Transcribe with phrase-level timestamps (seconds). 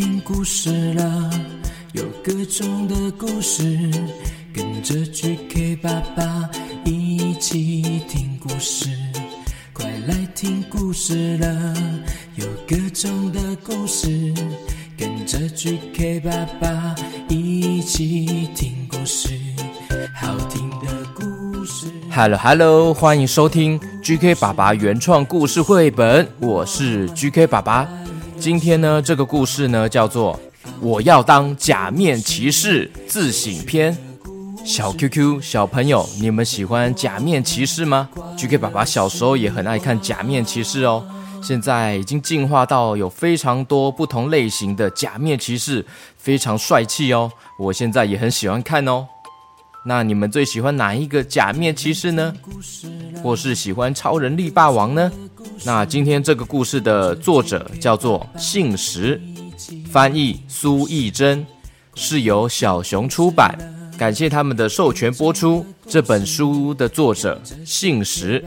[0.00, 1.30] 听故事了，
[1.92, 3.62] 有各种的故事，
[4.50, 6.48] 跟着 GK 爸爸
[6.86, 8.88] 一起听故事。
[9.74, 11.74] 快来听故事了，
[12.36, 14.32] 有各种的故事，
[14.96, 16.94] 跟着 GK 爸爸
[17.28, 19.28] 一起听故事。
[20.14, 21.88] 好听的故事。
[22.10, 27.86] Hello Hello，欢迎收听 GK 爸爸原创故事绘本，我是 GK 爸爸。
[28.40, 30.34] 今天呢，这个故事呢叫做
[30.80, 33.94] 《我要当假面骑士自省篇》。
[34.64, 41.06] 小 QQ 小朋友，你们喜欢假面骑士吗？GK 爸爸小时候也很爱看假面骑士哦。
[41.42, 45.84] 现在已经进化到有非常多不同类型的假面骑士，
[46.16, 47.30] 非常帅气哦。
[47.58, 49.06] 我现在也很喜欢看哦。
[49.84, 52.34] 那你们最喜欢哪一个假面骑士呢？
[53.22, 55.12] 或是喜欢超人力霸王呢？
[55.64, 59.20] 那今天这个故事的作者叫做信实，
[59.90, 61.44] 翻译苏懿祯，
[61.94, 63.56] 是由小熊出版。
[63.98, 65.64] 感谢他们的授权播出。
[65.86, 68.42] 这本书的作者信实，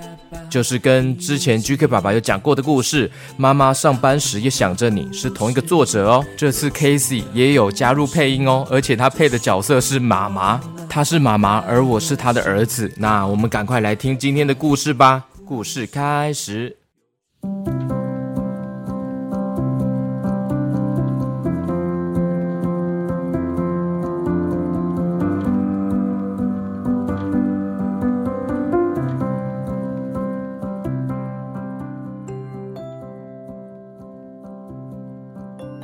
[0.49, 6.25] 就是跟之前 GK 爸爸有讲过的故事《妈妈上班时也想着你》是同一个作者哦。
[6.35, 12.91] 这次 Casey 也有加入配音哦，而且他配的角色是妈妈，他是妈妈，而我是他的儿子。
[12.97, 15.25] 那我们赶快来听今天的故事吧。
[15.45, 16.82] 故事开始。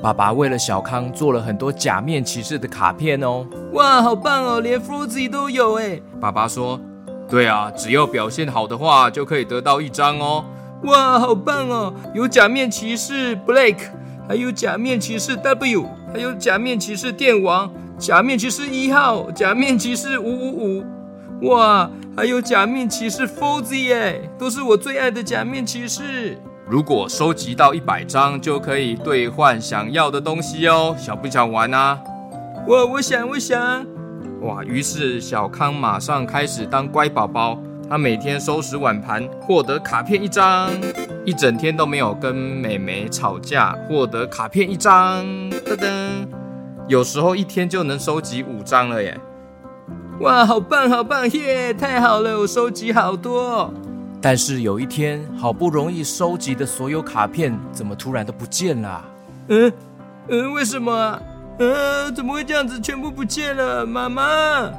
[0.02, 3.46] 爸爸为了小康做了很多假面骑士的卡片哦。
[3.74, 6.02] 哇，好棒哦，连 Frozy 都有哎。
[6.22, 6.80] 爸爸说
[7.30, 10.46] ：“对啊，只要表现好的话，就可以得到一张哦。”
[10.84, 13.90] 哇，好棒哦，有假面骑士 Blake，
[14.26, 21.50] 还有假面骑士 W，还有假面骑士电王，假面骑士一号，假面骑士五五五。
[21.50, 26.38] 哇，还有假面骑士 Frozy 哎，都是我最爱的假面骑士。
[26.70, 30.96] 如果收集到一百张，就可以兑换想要的东西哦。
[31.00, 32.00] 想不想玩啊？
[32.68, 33.84] 我我想我想。
[34.42, 34.64] 哇！
[34.64, 37.58] 于是小康马上开始当乖宝宝。
[37.90, 40.70] 他每天收拾碗盘，获得卡片一张，
[41.26, 45.26] 一整天都没有跟妹妹吵架，获得卡片一张。
[45.50, 46.28] 噔噔，
[46.88, 49.20] 有时候一天就能收集五张了耶！
[50.20, 51.74] 哇，好棒好棒耶！
[51.74, 53.74] 太好了，我收集好多。
[54.22, 59.06] 但是有一天，好不容易收集的所有卡片，怎么突然都不见了？
[59.48, 59.72] 嗯
[60.28, 61.20] 嗯，为什么？
[61.60, 63.86] 嗯，怎么会这样子，全部不见了？
[63.86, 64.72] 妈妈，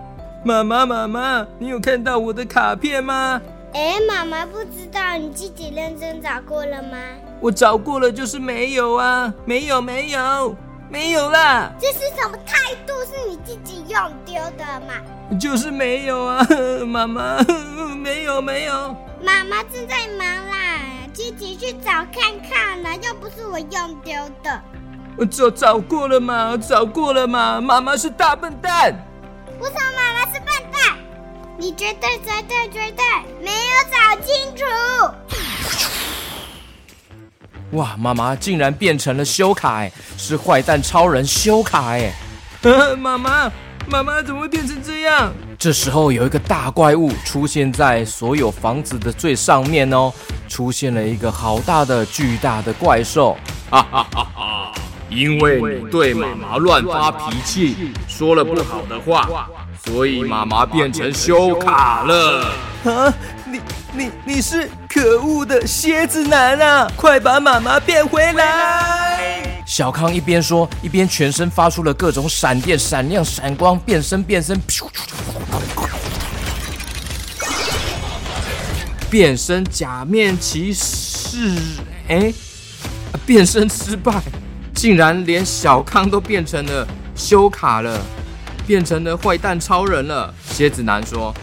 [0.44, 3.40] 妈妈，妈妈，你有看到我的卡片吗？
[3.72, 6.98] 哎，妈妈不知道，你自己认真找过了吗？
[7.40, 10.54] 我找过了，就是没有啊，没有，没有，
[10.90, 11.72] 没有啦。
[11.78, 12.92] 这是什么态度？
[13.04, 14.94] 是你自己用丢的吗？
[15.38, 16.46] 就是没有啊，
[16.86, 17.36] 妈妈，
[18.02, 18.96] 没有，没有。
[19.22, 20.80] 妈妈正在忙啦，
[21.12, 24.62] 自己去找看看啦，又不是我用丢的。
[25.16, 28.94] 我找找过了嘛，找过了嘛，妈妈是大笨蛋。
[29.60, 30.96] 为什么妈妈是笨蛋？
[31.58, 33.04] 你绝对绝对绝对
[33.42, 34.64] 没有找清楚。
[37.72, 42.12] 哇，妈妈竟然变成了修卡哎，是坏蛋超人修卡哎。
[42.98, 43.52] 妈妈。
[43.88, 45.32] 妈妈怎么会变成这样？
[45.60, 50.10] 这时候有一个大怪物出现在所有房子的最上面哦，
[50.48, 53.36] 出现了一个好大的巨大的怪兽！
[53.68, 54.72] 哈哈哈哈！
[55.10, 59.50] 因为你对妈妈乱发脾气，说了不好的话，
[59.84, 62.54] 所以妈妈变成修卡了。
[62.84, 63.12] 啊，
[63.44, 63.60] 你
[63.92, 66.90] 你你是可恶的蝎子男啊！
[66.96, 69.62] 快把妈妈变回来！
[69.66, 74.58] 小康一边说，一边全身发出了各种闪电、闪亮、闪光，变身、变身，
[79.10, 81.56] 变身假面骑士。
[82.08, 82.32] 哎，
[83.26, 84.22] 变身失败，
[84.72, 86.86] 竟然连小康都变成了
[87.16, 88.00] 修卡了，
[88.66, 90.32] 变成了坏蛋超人了。
[90.44, 91.34] 蝎子男说：“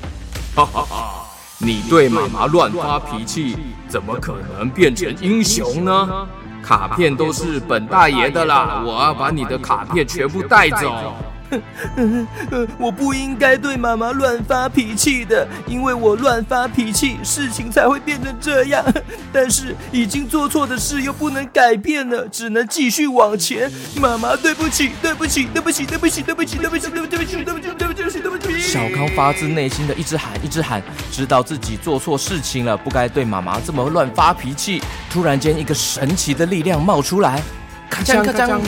[0.55, 1.25] 哈哈哈，
[1.57, 3.57] 你对妈妈乱发脾气，
[3.89, 6.27] 怎么可能变成英雄呢？”
[6.63, 11.13] 卡片都是本大爷的啦，我要把你的卡片全部带走。
[12.77, 18.83] 我不应该对妈妈乱发脾气的，因为我乱发脾气，事情才会变成这样。
[19.31, 23.71] 但是已经做错的事又不能改变了，只能继续往前。
[23.95, 28.59] 妈妈，对不起，对不起，对不起，对不起，对不起，对不起，对不起，对不起，对不起，对不起，对不起。
[28.59, 34.81] 小康发自内心的一直喊，一直喊，知道自己做错事情了，不该对妈妈这么乱发脾气。
[35.09, 37.41] 突然间，一个神奇的力量冒出来。
[37.89, 38.59] 咔锵咔锵。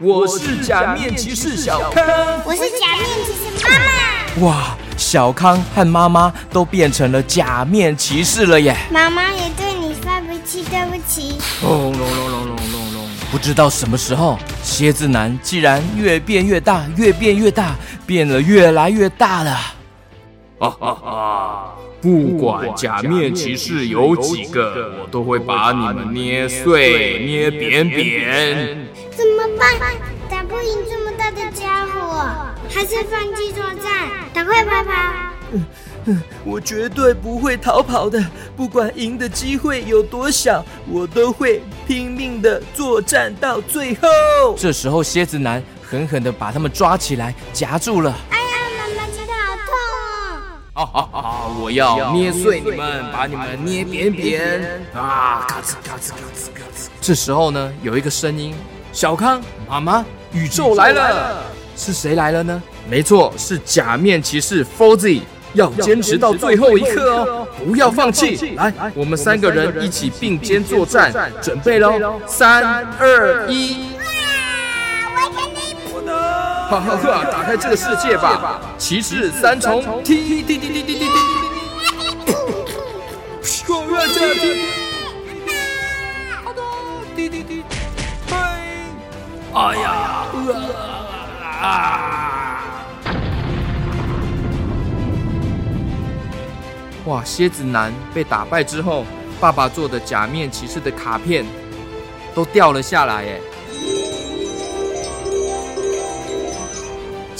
[0.00, 2.04] 我是假面骑士小康，
[2.44, 4.44] 我是假面骑士妈妈。
[4.44, 8.76] 哇，小康和妈妈都变成了假面骑士了耶！
[8.90, 11.38] 妈妈也对你发脾气，对不起。
[11.60, 13.08] 轰隆隆隆隆隆隆！
[13.30, 19.56] 不知道什么时候，蝎子男竟然越变越大，越变越大，变得越来越大了。
[20.70, 21.74] 哈哈哈！
[22.00, 28.88] 不管假面骑士有几个，我都会把你们捏碎、捏扁扁。
[29.10, 29.74] 怎么办？
[30.28, 32.24] 打不赢这么大的家伙，
[32.68, 34.08] 还是放弃作战？
[34.32, 34.92] 赶快跑跑！
[35.52, 35.64] 嗯
[36.06, 38.22] 嗯，我绝对不会逃跑的，
[38.56, 44.08] 不管赢的机会有多小，我都会拼命的作战到最后。
[44.56, 48.14] 这时候，蝎子男狠狠的把他们抓起来，夹住了。
[50.74, 50.86] 痛哦！
[50.86, 55.44] 好好好，我要捏碎你们，把你们捏扁扁啊！
[55.48, 56.88] 咔哧咔哧咔哧咔哧。
[57.00, 58.54] 这时候呢，有一个声音。
[58.92, 61.42] 小康，妈妈，宇宙来了！
[61.76, 62.62] 是谁来了呢？
[62.88, 65.22] 没错，是假面骑士 Fourzy，
[65.54, 68.54] 要坚持到最后一刻哦，不要放弃！
[68.54, 71.12] 来，我们三个人一起并肩作战，
[71.42, 72.20] 准备喽！
[72.26, 73.93] 三二一！
[76.80, 78.60] 打开这个世界吧。
[78.78, 79.82] 骑士三重。
[80.04, 81.34] ttttt
[83.42, 84.56] 爽啊这这
[87.14, 87.62] 滴滴滴
[89.52, 90.58] 哎呀呀
[91.60, 91.64] 啊
[97.06, 99.04] 哇蝎子男被打败之后
[99.40, 101.44] 爸爸做的假面骑士的卡片
[102.34, 103.40] 都掉了下来耶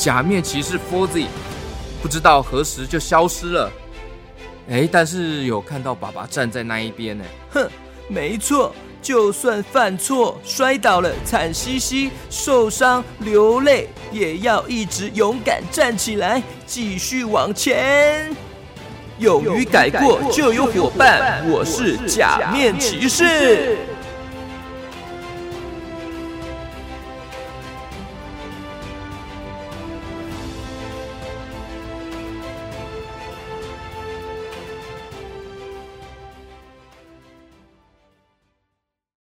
[0.05, 1.25] 假面骑士 Fourzy
[2.03, 3.73] 不知道何时就消失了。
[4.69, 7.25] 哎，但是有看到爸爸站在那一边呢。
[7.49, 7.67] 哼，
[8.07, 8.75] 没错。
[9.01, 18.31] 就算犯错、摔倒了、惨兮兮、受伤、流泪，也要一直勇敢站起来，继续往前。
[19.19, 21.49] 勇于改过，就有伙伴。
[21.49, 23.79] 我是假面骑士。